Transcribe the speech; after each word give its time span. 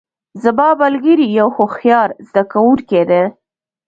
زما 0.43 0.69
ملګری 0.81 1.27
یو 1.39 1.47
هوښیار 1.57 2.09
زده 2.27 2.43
کوونکی 2.51 3.03
ده 3.09 3.21